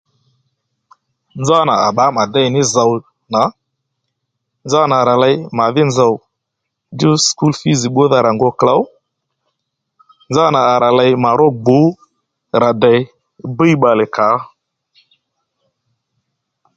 Nzánà 1.41 1.73
à 1.87 1.89
bbǎ 1.93 2.05
mà 2.15 2.23
déy 2.33 2.47
ní 2.53 2.61
zòw 2.73 2.91
nà 3.33 3.41
nzá 4.65 4.81
nà 4.89 4.95
à 5.01 5.07
rà 5.09 5.15
ley 5.23 5.35
màdhí 5.57 5.81
nzòw 5.87 6.13
djú 6.95 7.11
skul 7.25 7.53
fiz 7.61 7.81
bbúdha 7.89 8.17
rà 8.25 8.31
ngu 8.33 8.49
klǒw 8.59 8.83
nzánà 10.29 10.59
à 10.73 10.75
rà 10.83 10.89
ley 10.99 11.11
mà 11.23 11.29
ró 11.39 11.47
gbǔ 11.65 11.79
rà 12.61 12.69
dey 12.83 12.99
bbwiy 13.53 13.73
bbalè 13.79 14.05
kà 14.15 14.27
ó 14.37 14.37